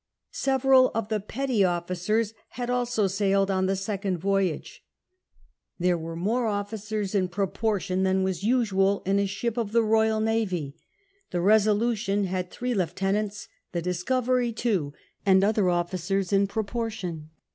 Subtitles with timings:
[0.31, 4.83] Several of the petty officers had also sailed on the second voyage.
[5.77, 9.83] There were more officers in ,pfo portion than was iisuiil in a ship of the
[9.83, 10.75] Royal Navy—
[11.29, 14.91] the Resolutwn had three lieutenants, the Discovery two,
[15.23, 17.29] and other officci's in proportion.